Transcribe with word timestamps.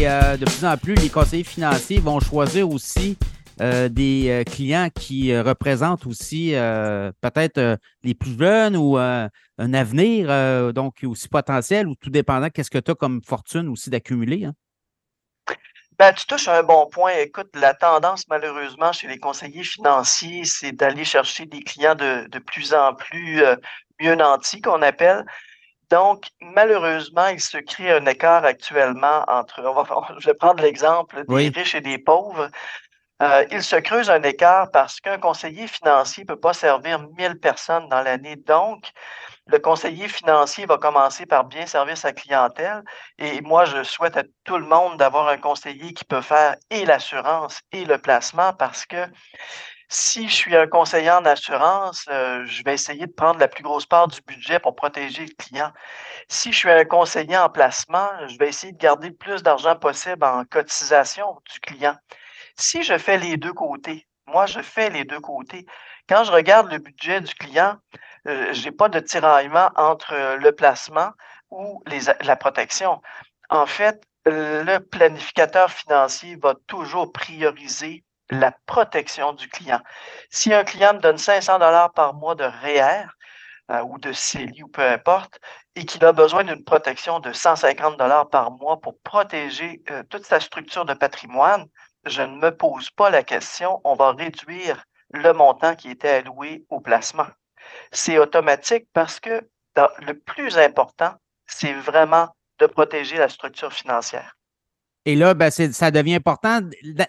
et 0.00 0.08
euh, 0.08 0.38
de 0.38 0.46
plus 0.46 0.64
en 0.64 0.76
plus, 0.78 0.94
les 0.94 1.10
conseillers 1.10 1.44
financiers 1.44 2.00
vont 2.00 2.20
choisir 2.20 2.70
aussi 2.70 3.18
euh, 3.60 3.90
des 3.90 4.30
euh, 4.30 4.44
clients 4.44 4.88
qui 4.94 5.36
représentent 5.38 6.06
aussi 6.06 6.52
peut-être 7.20 7.78
les 8.02 8.14
plus 8.14 8.38
jeunes 8.38 8.76
ou 8.76 8.96
un 8.96 9.28
avenir, 9.74 10.72
donc 10.72 11.00
aussi 11.04 11.28
potentiel 11.28 11.86
ou 11.86 11.94
tout 11.96 12.08
dépendant, 12.08 12.48
qu'est-ce 12.48 12.70
que 12.70 12.78
tu 12.78 12.92
as 12.92 12.94
comme 12.94 13.20
fortune 13.22 13.68
aussi 13.68 13.90
d'accumuler? 13.90 14.46
Hein? 14.46 14.54
Ben, 15.98 16.14
tu 16.14 16.24
touches 16.24 16.48
à 16.48 16.60
un 16.60 16.62
bon 16.62 16.86
point. 16.86 17.12
Écoute, 17.18 17.50
la 17.54 17.74
tendance, 17.74 18.26
malheureusement, 18.30 18.92
chez 18.92 19.06
les 19.06 19.18
conseillers 19.18 19.64
financiers, 19.64 20.44
c'est 20.44 20.72
d'aller 20.72 21.04
chercher 21.04 21.44
des 21.44 21.60
clients 21.60 21.94
de, 21.94 22.26
de 22.28 22.38
plus 22.38 22.72
en 22.72 22.94
plus 22.94 23.42
mieux 24.00 24.14
nantis, 24.14 24.62
qu'on 24.62 24.80
appelle. 24.80 25.26
Donc, 25.90 26.28
malheureusement, 26.40 27.26
il 27.28 27.40
se 27.40 27.58
crée 27.58 27.92
un 27.92 28.06
écart 28.06 28.44
actuellement 28.44 29.24
entre, 29.26 29.62
on 29.64 29.82
va, 29.82 30.14
je 30.18 30.26
vais 30.26 30.34
prendre 30.34 30.62
l'exemple 30.62 31.24
des 31.26 31.48
riches 31.48 31.74
et 31.74 31.80
des 31.80 31.98
pauvres. 31.98 32.48
Euh, 33.22 33.44
il 33.50 33.62
se 33.62 33.76
creuse 33.76 34.08
un 34.08 34.22
écart 34.22 34.70
parce 34.70 35.00
qu'un 35.00 35.18
conseiller 35.18 35.66
financier 35.66 36.24
ne 36.24 36.28
peut 36.28 36.40
pas 36.40 36.54
servir 36.54 37.00
1000 37.18 37.38
personnes 37.38 37.88
dans 37.88 38.00
l'année. 38.00 38.36
Donc, 38.36 38.92
le 39.46 39.58
conseiller 39.58 40.08
financier 40.08 40.64
va 40.64 40.78
commencer 40.78 41.26
par 41.26 41.44
bien 41.44 41.66
servir 41.66 41.98
sa 41.98 42.12
clientèle. 42.12 42.82
Et 43.18 43.40
moi, 43.42 43.64
je 43.64 43.82
souhaite 43.82 44.16
à 44.16 44.22
tout 44.44 44.56
le 44.56 44.66
monde 44.66 44.96
d'avoir 44.96 45.28
un 45.28 45.38
conseiller 45.38 45.92
qui 45.92 46.04
peut 46.04 46.22
faire 46.22 46.56
et 46.70 46.86
l'assurance 46.86 47.60
et 47.72 47.84
le 47.84 47.98
placement 47.98 48.52
parce 48.54 48.86
que 48.86 49.06
si 49.92 50.28
je 50.28 50.34
suis 50.34 50.56
un 50.56 50.68
conseiller 50.68 51.10
en 51.10 51.24
assurance, 51.24 52.06
euh, 52.08 52.46
je 52.46 52.62
vais 52.62 52.74
essayer 52.74 53.06
de 53.06 53.12
prendre 53.12 53.40
la 53.40 53.48
plus 53.48 53.64
grosse 53.64 53.86
part 53.86 54.06
du 54.06 54.20
budget 54.24 54.60
pour 54.60 54.76
protéger 54.76 55.26
le 55.26 55.34
client. 55.34 55.72
Si 56.28 56.52
je 56.52 56.58
suis 56.58 56.70
un 56.70 56.84
conseiller 56.84 57.36
en 57.36 57.48
placement, 57.48 58.08
je 58.28 58.38
vais 58.38 58.48
essayer 58.48 58.72
de 58.72 58.78
garder 58.78 59.08
le 59.08 59.16
plus 59.16 59.42
d'argent 59.42 59.74
possible 59.74 60.24
en 60.24 60.44
cotisation 60.44 61.40
du 61.52 61.58
client. 61.58 61.96
Si 62.54 62.84
je 62.84 62.98
fais 62.98 63.18
les 63.18 63.36
deux 63.36 63.52
côtés, 63.52 64.06
moi, 64.28 64.46
je 64.46 64.60
fais 64.60 64.90
les 64.90 65.04
deux 65.04 65.18
côtés. 65.18 65.66
Quand 66.08 66.22
je 66.22 66.30
regarde 66.30 66.70
le 66.70 66.78
budget 66.78 67.20
du 67.20 67.34
client, 67.34 67.76
euh, 68.28 68.52
je 68.52 68.64
n'ai 68.64 68.72
pas 68.72 68.88
de 68.88 69.00
tiraillement 69.00 69.70
entre 69.74 70.36
le 70.36 70.52
placement 70.52 71.10
ou 71.50 71.82
la 72.22 72.36
protection. 72.36 73.02
En 73.48 73.66
fait, 73.66 74.04
le 74.24 74.78
planificateur 74.78 75.72
financier 75.72 76.36
va 76.36 76.54
toujours 76.68 77.10
prioriser 77.10 78.04
la 78.30 78.52
protection 78.66 79.32
du 79.32 79.48
client. 79.48 79.80
Si 80.30 80.52
un 80.54 80.64
client 80.64 80.94
me 80.94 81.00
donne 81.00 81.18
500 81.18 81.58
dollars 81.58 81.92
par 81.92 82.14
mois 82.14 82.34
de 82.34 82.44
REER 82.44 83.06
euh, 83.70 83.82
ou 83.82 83.98
de 83.98 84.12
CELI 84.12 84.62
ou 84.62 84.68
peu 84.68 84.82
importe, 84.82 85.40
et 85.74 85.84
qu'il 85.84 86.04
a 86.04 86.12
besoin 86.12 86.44
d'une 86.44 86.64
protection 86.64 87.20
de 87.20 87.32
150 87.32 87.98
dollars 87.98 88.28
par 88.28 88.50
mois 88.52 88.80
pour 88.80 88.98
protéger 89.00 89.82
euh, 89.90 90.02
toute 90.04 90.24
sa 90.24 90.40
structure 90.40 90.84
de 90.84 90.94
patrimoine, 90.94 91.66
je 92.04 92.22
ne 92.22 92.36
me 92.36 92.56
pose 92.56 92.90
pas 92.90 93.10
la 93.10 93.22
question, 93.22 93.80
on 93.84 93.94
va 93.94 94.12
réduire 94.12 94.84
le 95.12 95.32
montant 95.32 95.74
qui 95.74 95.90
était 95.90 96.08
alloué 96.08 96.64
au 96.68 96.80
placement. 96.80 97.26
C'est 97.92 98.18
automatique 98.18 98.88
parce 98.92 99.20
que 99.20 99.48
le 100.00 100.14
plus 100.14 100.58
important, 100.58 101.14
c'est 101.46 101.72
vraiment 101.72 102.28
de 102.58 102.66
protéger 102.66 103.16
la 103.16 103.28
structure 103.28 103.72
financière. 103.72 104.36
Et 105.06 105.16
là, 105.16 105.34
ben, 105.34 105.50
ça 105.50 105.90
devient 105.90 106.14
important. 106.14 106.60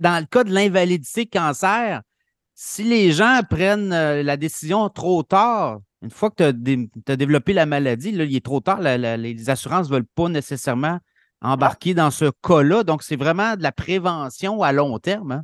Dans 0.00 0.20
le 0.20 0.26
cas 0.26 0.44
de 0.44 0.52
l'invalidité 0.52 1.26
cancer, 1.26 2.02
si 2.54 2.82
les 2.84 3.12
gens 3.12 3.40
prennent 3.48 3.92
euh, 3.92 4.22
la 4.22 4.36
décision 4.36 4.88
trop 4.88 5.22
tard, 5.22 5.78
une 6.02 6.10
fois 6.10 6.30
que 6.30 6.50
tu 6.50 6.90
as, 7.08 7.16
développé 7.16 7.52
la 7.52 7.66
maladie, 7.66 8.12
là, 8.12 8.24
il 8.24 8.36
est 8.36 8.44
trop 8.44 8.60
tard, 8.60 8.80
les 8.80 9.50
assurances 9.50 9.88
ne 9.88 9.94
veulent 9.94 10.06
pas 10.14 10.28
nécessairement 10.28 10.98
embarquer 11.40 11.94
dans 11.94 12.10
ce 12.10 12.30
cas-là. 12.42 12.84
Donc, 12.84 13.02
c'est 13.02 13.16
vraiment 13.16 13.56
de 13.56 13.62
la 13.62 13.72
prévention 13.72 14.62
à 14.62 14.72
long 14.72 14.98
terme. 14.98 15.32
Hein? 15.32 15.42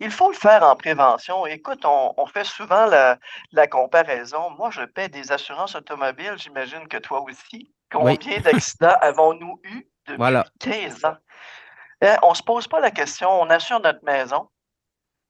Il 0.00 0.10
faut 0.10 0.30
le 0.30 0.36
faire 0.36 0.62
en 0.62 0.76
prévention. 0.76 1.46
Écoute, 1.46 1.84
on, 1.84 2.26
fait 2.26 2.44
souvent 2.44 2.86
la, 2.86 3.66
comparaison. 3.66 4.50
Moi, 4.50 4.70
je 4.70 4.82
paie 4.82 5.08
des 5.08 5.32
assurances 5.32 5.74
automobiles, 5.74 6.34
j'imagine 6.36 6.86
que 6.88 6.98
toi 6.98 7.22
aussi. 7.22 7.72
Combien 7.90 8.40
d'accidents 8.40 8.96
avons-nous 9.00 9.60
eu 9.64 9.86
depuis 10.06 10.50
15 10.60 11.04
ans? 11.04 11.16
Euh, 12.02 12.16
on 12.22 12.30
ne 12.30 12.34
se 12.34 12.42
pose 12.42 12.68
pas 12.68 12.80
la 12.80 12.90
question, 12.90 13.30
on 13.30 13.48
assure 13.50 13.80
notre 13.80 14.04
maison. 14.04 14.48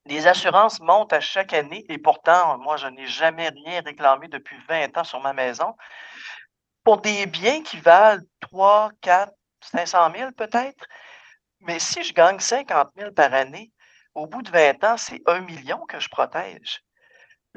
Les 0.06 0.26
assurances 0.26 0.80
montent 0.80 1.12
à 1.12 1.20
chaque 1.20 1.52
année 1.52 1.84
et 1.88 1.98
pourtant, 1.98 2.58
moi, 2.58 2.76
je 2.76 2.86
n'ai 2.88 3.06
jamais 3.06 3.48
rien 3.48 3.80
réclamé 3.84 4.28
depuis 4.28 4.56
20 4.68 4.98
ans 4.98 5.04
sur 5.04 5.20
ma 5.20 5.32
maison 5.32 5.74
pour 6.84 7.00
des 7.00 7.26
biens 7.26 7.62
qui 7.62 7.78
valent 7.78 8.22
3, 8.40 8.90
4, 9.00 9.32
500 9.62 10.12
000 10.16 10.32
peut-être. 10.32 10.84
Mais 11.60 11.78
si 11.78 12.02
je 12.02 12.12
gagne 12.12 12.38
50 12.38 12.90
000 12.98 13.12
par 13.12 13.32
année, 13.32 13.72
au 14.14 14.26
bout 14.26 14.42
de 14.42 14.50
20 14.50 14.84
ans, 14.84 14.96
c'est 14.96 15.22
un 15.26 15.40
million 15.40 15.78
que 15.86 15.98
je 15.98 16.08
protège. 16.08 16.82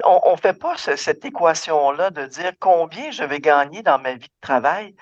On 0.04 0.32
ne 0.32 0.36
fait 0.36 0.58
pas 0.58 0.76
cette 0.76 1.24
équation-là 1.24 2.10
de 2.10 2.24
dire 2.24 2.52
combien 2.60 3.10
je 3.10 3.24
vais 3.24 3.40
gagner 3.40 3.82
dans 3.82 3.98
ma 3.98 4.14
vie 4.14 4.28
de 4.28 4.40
travail 4.40 4.94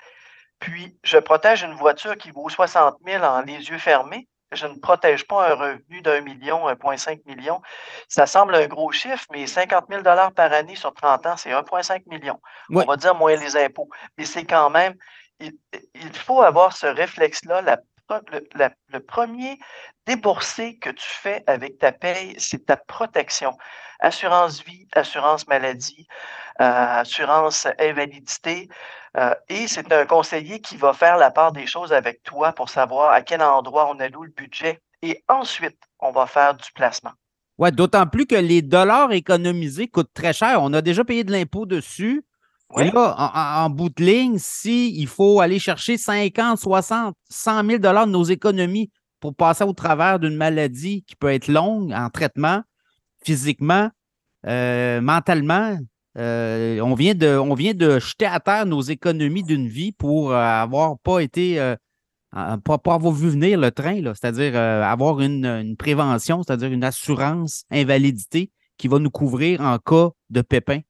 puis 0.59 0.97
je 1.03 1.17
protège 1.17 1.63
une 1.63 1.75
voiture 1.75 2.17
qui 2.17 2.31
vaut 2.31 2.49
60 2.49 2.95
000 3.05 3.23
en 3.23 3.41
les 3.41 3.69
yeux 3.69 3.77
fermés. 3.77 4.27
Je 4.53 4.65
ne 4.65 4.75
protège 4.79 5.27
pas 5.27 5.51
un 5.51 5.55
revenu 5.55 6.01
d'un 6.01 6.21
million, 6.21 6.69
1,5 6.69 7.19
million. 7.25 7.61
Ça 8.07 8.25
semble 8.25 8.55
un 8.55 8.65
gros 8.67 8.91
chiffre, 8.91 9.25
mais 9.31 9.45
50 9.45 9.85
000 9.89 10.03
par 10.03 10.53
année 10.53 10.75
sur 10.75 10.93
30 10.93 11.25
ans, 11.25 11.37
c'est 11.37 11.51
1,5 11.51 12.03
million. 12.07 12.39
On 12.73 12.85
va 12.85 12.95
dire 12.95 13.13
moins 13.13 13.35
les 13.35 13.57
impôts. 13.57 13.89
Mais 14.17 14.23
c'est 14.23 14.45
quand 14.45 14.69
même, 14.69 14.95
il, 15.41 16.13
faut 16.13 16.41
avoir 16.41 16.75
ce 16.75 16.87
réflexe-là. 16.87 17.61
Le, 18.09 18.99
premier 18.99 19.59
déboursé 20.05 20.77
que 20.77 20.89
tu 20.89 21.07
fais 21.07 21.43
avec 21.47 21.77
ta 21.79 21.91
paye, 21.91 22.35
c'est 22.37 22.65
ta 22.65 22.77
protection. 22.77 23.57
Assurance 23.99 24.63
vie, 24.63 24.87
assurance 24.93 25.47
maladie, 25.47 26.07
euh, 26.61 26.99
assurance 26.99 27.67
invalidité. 27.79 28.69
Euh, 29.17 29.33
et 29.49 29.67
c'est 29.67 29.91
un 29.91 30.05
conseiller 30.05 30.61
qui 30.61 30.77
va 30.77 30.93
faire 30.93 31.17
la 31.17 31.31
part 31.31 31.51
des 31.51 31.65
choses 31.65 31.91
avec 31.91 32.23
toi 32.23 32.53
pour 32.53 32.69
savoir 32.69 33.11
à 33.11 33.21
quel 33.21 33.41
endroit 33.41 33.89
on 33.89 33.99
alloue 33.99 34.23
le 34.23 34.31
budget. 34.31 34.81
Et 35.01 35.23
ensuite, 35.27 35.79
on 35.99 36.11
va 36.11 36.27
faire 36.27 36.55
du 36.55 36.71
placement. 36.73 37.13
Oui, 37.57 37.71
d'autant 37.71 38.05
plus 38.05 38.27
que 38.27 38.35
les 38.35 38.61
dollars 38.61 39.11
économisés 39.11 39.87
coûtent 39.87 40.13
très 40.13 40.33
cher. 40.33 40.61
On 40.61 40.73
a 40.73 40.81
déjà 40.81 41.03
payé 41.03 41.23
de 41.23 41.31
l'impôt 41.31 41.65
dessus. 41.65 42.23
Là, 42.75 43.63
en, 43.63 43.69
bout 43.69 43.89
de 43.89 44.03
ligne, 44.03 44.37
s'il 44.37 45.07
faut 45.07 45.39
aller 45.39 45.57
chercher 45.57 45.97
50, 45.97 46.59
60, 46.59 47.15
100 47.29 47.65
000 47.65 47.77
dollars 47.79 48.07
de 48.07 48.11
nos 48.11 48.23
économies 48.23 48.91
pour 49.19 49.35
passer 49.35 49.63
au 49.63 49.73
travers 49.73 50.19
d'une 50.19 50.35
maladie 50.35 51.03
qui 51.07 51.15
peut 51.15 51.31
être 51.31 51.47
longue 51.47 51.93
en 51.93 52.09
traitement, 52.09 52.61
physiquement, 53.23 53.89
euh, 54.45 55.01
mentalement, 55.01 55.77
euh, 56.17 56.79
on, 56.81 56.95
vient 56.95 57.15
de, 57.15 57.37
on 57.37 57.53
vient 57.53 57.73
de 57.73 57.99
jeter 57.99 58.25
à 58.25 58.39
terre 58.39 58.65
nos 58.65 58.81
économies 58.81 59.43
d'une 59.43 59.67
vie 59.67 59.91
pour 59.91 60.31
euh, 60.31 60.35
avoir 60.37 60.97
pas 60.99 61.19
été, 61.19 61.57
pas, 62.31 62.79
avoir 62.85 63.13
vu 63.13 63.29
venir 63.29 63.59
le 63.59 63.71
train, 63.71 64.01
c'est-à-dire 64.13 64.55
avoir 64.55 65.21
une, 65.21 65.75
prévention, 65.77 66.43
c'est-à-dire 66.43 66.71
une 66.71 66.83
assurance 66.83 67.63
invalidité 67.71 68.51
qui 68.77 68.87
va 68.87 68.99
nous 68.99 69.09
couvrir 69.09 69.61
en 69.61 69.77
cas 69.79 70.09
de 70.29 70.41
pépin. 70.41 70.81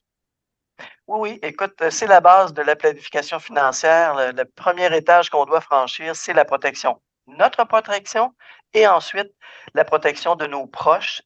Oui, 1.07 1.19
oui, 1.31 1.39
écoute, 1.41 1.81
c'est 1.89 2.07
la 2.07 2.19
base 2.19 2.53
de 2.53 2.61
la 2.61 2.75
planification 2.75 3.39
financière. 3.39 4.15
Le, 4.33 4.43
premier 4.43 4.93
étage 4.95 5.29
qu'on 5.29 5.45
doit 5.45 5.61
franchir, 5.61 6.15
c'est 6.15 6.33
la 6.33 6.43
protection. 6.43 7.01
Notre 7.27 7.63
protection 7.63 8.33
et 8.73 8.87
ensuite 8.87 9.31
la 9.73 9.85
protection 9.85 10.35
de 10.35 10.45
nos 10.47 10.67
proches. 10.67 11.21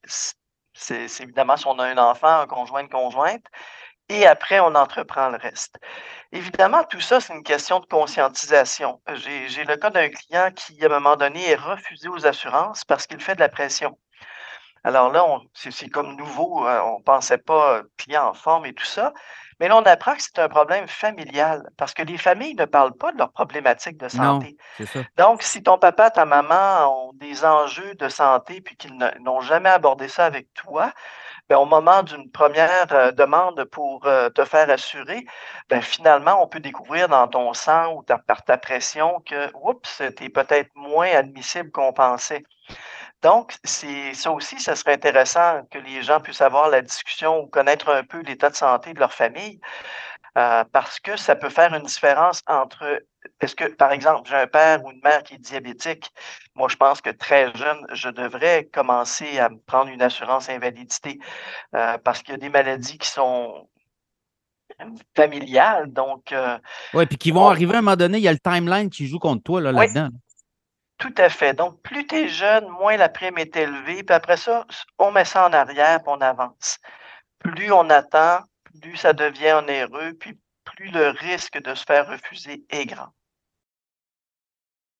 C'est 0.74 1.06
évidemment 1.20 1.56
si 1.56 1.66
on 1.66 1.78
a 1.78 1.86
un 1.86 1.98
enfant, 1.98 2.40
un 2.40 2.46
conjoint, 2.46 2.80
une 2.80 2.88
conjointe 2.88 3.44
et 4.08 4.26
après, 4.26 4.60
on 4.60 4.74
entreprend 4.74 5.30
le 5.30 5.38
reste. 5.38 5.78
Évidemment, 6.32 6.84
tout 6.84 7.00
ça, 7.00 7.20
c'est 7.20 7.32
une 7.32 7.42
question 7.42 7.80
de 7.80 7.86
conscientisation. 7.86 9.00
J'ai 9.14 9.64
le 9.64 9.76
cas 9.76 9.90
d'un 9.90 10.10
client 10.10 10.50
qui, 10.54 10.82
à 10.82 10.86
un 10.86 10.88
moment 10.90 11.16
donné, 11.16 11.50
est 11.50 11.56
refusé 11.56 12.08
aux 12.08 12.26
assurances 12.26 12.84
parce 12.84 13.06
qu'il 13.06 13.20
fait 13.20 13.34
de 13.36 13.40
la 13.40 13.48
pression. 13.48 13.98
Alors 14.84 15.10
là, 15.12 15.24
c'est 15.54 15.88
comme 15.88 16.16
nouveau, 16.16 16.66
hein, 16.66 16.82
on 16.86 16.98
ne 16.98 17.02
pensait 17.04 17.38
pas 17.38 17.82
client 17.96 18.28
en 18.28 18.34
forme 18.34 18.66
et 18.66 18.74
tout 18.74 18.84
ça. 18.84 19.12
Mais 19.62 19.68
là, 19.68 19.76
on 19.76 19.82
apprend 19.82 20.16
que 20.16 20.22
c'est 20.22 20.40
un 20.40 20.48
problème 20.48 20.88
familial 20.88 21.70
parce 21.76 21.94
que 21.94 22.02
les 22.02 22.18
familles 22.18 22.56
ne 22.56 22.64
parlent 22.64 22.96
pas 22.96 23.12
de 23.12 23.18
leurs 23.18 23.30
problématiques 23.30 23.96
de 23.96 24.08
santé. 24.08 24.56
Donc, 25.16 25.40
si 25.44 25.62
ton 25.62 25.78
papa, 25.78 26.10
ta 26.10 26.24
maman 26.24 27.06
ont 27.06 27.12
des 27.12 27.44
enjeux 27.44 27.94
de 27.94 28.08
santé 28.08 28.60
puis 28.60 28.74
qu'ils 28.74 28.98
n'ont 29.20 29.40
jamais 29.40 29.68
abordé 29.68 30.08
ça 30.08 30.24
avec 30.24 30.52
toi, 30.54 30.92
ben, 31.48 31.58
au 31.58 31.64
moment 31.64 32.02
d'une 32.02 32.28
première 32.32 32.92
euh, 32.92 33.12
demande 33.12 33.62
pour 33.66 34.04
euh, 34.06 34.30
te 34.30 34.44
faire 34.44 34.68
assurer, 34.68 35.24
ben, 35.68 35.80
finalement, 35.80 36.42
on 36.42 36.48
peut 36.48 36.58
découvrir 36.58 37.08
dans 37.08 37.28
ton 37.28 37.52
sang 37.52 37.94
ou 37.94 38.02
par 38.02 38.42
ta 38.42 38.58
pression 38.58 39.20
que, 39.24 39.48
oups, 39.54 40.02
tu 40.16 40.24
es 40.24 40.28
peut-être 40.28 40.70
moins 40.74 41.12
admissible 41.12 41.70
qu'on 41.70 41.92
pensait. 41.92 42.42
Donc, 43.22 43.54
c'est 43.62 44.14
ça 44.14 44.32
aussi, 44.32 44.58
ça 44.60 44.74
serait 44.74 44.94
intéressant 44.94 45.62
que 45.70 45.78
les 45.78 46.02
gens 46.02 46.20
puissent 46.20 46.40
avoir 46.40 46.68
la 46.68 46.82
discussion 46.82 47.40
ou 47.40 47.46
connaître 47.46 47.88
un 47.88 48.02
peu 48.02 48.20
l'état 48.22 48.50
de 48.50 48.56
santé 48.56 48.94
de 48.94 49.00
leur 49.00 49.12
famille. 49.12 49.60
euh, 50.38 50.64
parce 50.72 50.98
que 50.98 51.16
ça 51.16 51.36
peut 51.36 51.50
faire 51.50 51.74
une 51.74 51.82
différence 51.82 52.42
entre, 52.46 53.02
est-ce 53.40 53.54
que, 53.54 53.64
par 53.64 53.92
exemple, 53.92 54.28
j'ai 54.28 54.36
un 54.36 54.46
père 54.46 54.82
ou 54.84 54.90
une 54.90 55.00
mère 55.04 55.22
qui 55.22 55.34
est 55.34 55.38
diabétique, 55.38 56.10
moi, 56.54 56.68
je 56.68 56.76
pense 56.76 57.00
que 57.00 57.10
très 57.10 57.54
jeune, 57.54 57.86
je 57.92 58.08
devrais 58.08 58.64
commencer 58.64 59.38
à 59.38 59.50
me 59.50 59.58
prendre 59.58 59.90
une 59.90 60.02
assurance 60.02 60.48
invalidité 60.48 61.18
euh, 61.74 61.98
parce 61.98 62.22
qu'il 62.22 62.32
y 62.32 62.34
a 62.34 62.38
des 62.38 62.48
maladies 62.48 62.98
qui 62.98 63.08
sont 63.08 63.68
familiales, 65.14 65.92
donc... 65.92 66.32
Euh, 66.32 66.58
oui, 66.94 67.04
puis 67.04 67.18
qui 67.18 67.30
vont 67.30 67.48
arriver 67.48 67.74
à 67.74 67.78
un 67.78 67.82
moment 67.82 67.96
donné, 67.96 68.16
il 68.18 68.24
y 68.24 68.28
a 68.28 68.32
le 68.32 68.38
timeline 68.38 68.88
qui 68.88 69.06
joue 69.06 69.18
contre 69.18 69.42
toi 69.42 69.60
là, 69.60 69.70
là-dedans. 69.70 70.08
Tout 71.02 71.14
à 71.18 71.28
fait. 71.28 71.52
Donc, 71.52 71.82
plus 71.82 72.06
tu 72.06 72.14
es 72.14 72.28
jeune, 72.28 72.68
moins 72.68 72.96
la 72.96 73.08
prime 73.08 73.36
est 73.36 73.56
élevée. 73.56 74.04
Puis 74.04 74.14
après 74.14 74.36
ça, 74.36 74.64
on 74.98 75.10
met 75.10 75.24
ça 75.24 75.48
en 75.48 75.52
arrière, 75.52 76.00
puis 76.00 76.12
on 76.16 76.20
avance. 76.20 76.78
Plus 77.40 77.72
on 77.72 77.90
attend, 77.90 78.38
plus 78.80 78.96
ça 78.96 79.12
devient 79.12 79.54
onéreux, 79.54 80.12
puis 80.14 80.38
plus 80.64 80.92
le 80.92 81.08
risque 81.08 81.60
de 81.60 81.74
se 81.74 81.82
faire 81.82 82.06
refuser 82.06 82.64
est 82.70 82.86
grand. 82.86 83.08